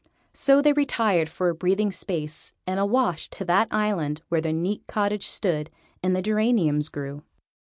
[0.33, 4.51] So they retired for a breathing space and a wash to that Island where the
[4.51, 5.69] neat cottage stood
[6.01, 7.21] and the geraniums grew.